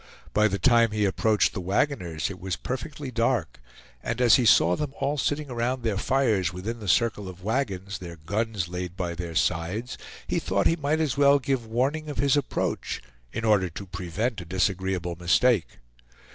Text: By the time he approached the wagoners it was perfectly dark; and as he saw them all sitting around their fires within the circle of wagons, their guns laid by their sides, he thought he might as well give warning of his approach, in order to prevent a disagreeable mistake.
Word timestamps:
By 0.33 0.47
the 0.47 0.57
time 0.57 0.89
he 0.89 1.05
approached 1.05 1.53
the 1.53 1.61
wagoners 1.61 2.31
it 2.31 2.39
was 2.39 2.55
perfectly 2.55 3.11
dark; 3.11 3.61
and 4.01 4.19
as 4.19 4.33
he 4.33 4.47
saw 4.47 4.75
them 4.75 4.95
all 4.99 5.15
sitting 5.15 5.51
around 5.51 5.83
their 5.83 5.95
fires 5.95 6.51
within 6.51 6.79
the 6.79 6.87
circle 6.87 7.29
of 7.29 7.43
wagons, 7.43 7.99
their 7.99 8.15
guns 8.15 8.67
laid 8.67 8.97
by 8.97 9.13
their 9.13 9.35
sides, 9.35 9.99
he 10.25 10.39
thought 10.39 10.65
he 10.65 10.75
might 10.75 11.01
as 11.01 11.17
well 11.19 11.37
give 11.37 11.67
warning 11.67 12.09
of 12.09 12.17
his 12.17 12.35
approach, 12.35 12.99
in 13.31 13.45
order 13.45 13.69
to 13.69 13.85
prevent 13.85 14.41
a 14.41 14.45
disagreeable 14.45 15.15
mistake. 15.17 15.77